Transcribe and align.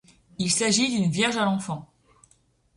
Il 0.39 0.49
s'agit 0.49 0.89
d'une 0.89 1.11
Vierge 1.11 1.37
à 1.37 1.45
l'Enfant. 1.45 1.87